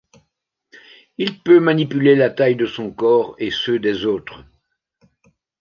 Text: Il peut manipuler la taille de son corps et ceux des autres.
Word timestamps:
Il 1.19 1.43
peut 1.43 1.59
manipuler 1.59 2.15
la 2.15 2.31
taille 2.31 2.55
de 2.55 2.65
son 2.65 2.89
corps 2.89 3.35
et 3.37 3.51
ceux 3.51 3.77
des 3.77 4.03
autres. 4.07 4.43